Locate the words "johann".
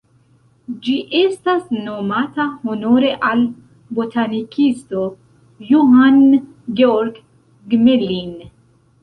5.69-6.19